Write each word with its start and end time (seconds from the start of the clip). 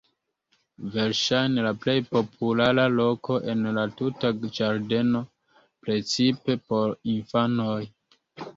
Verŝajne 0.93 1.65
la 1.67 1.73
plej 1.83 1.95
populara 2.15 2.87
loko 2.95 3.37
en 3.53 3.61
la 3.77 3.85
tuta 4.01 4.33
ĝardeno, 4.57 5.23
precipe 5.85 6.59
por 6.73 6.99
infanoj. 7.17 7.81